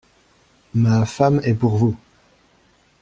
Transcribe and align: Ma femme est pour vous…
Ma 0.73 1.05
femme 1.05 1.41
est 1.43 1.53
pour 1.53 1.75
vous… 1.77 1.95